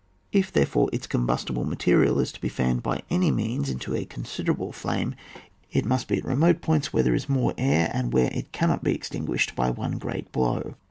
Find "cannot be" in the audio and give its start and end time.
8.51-8.95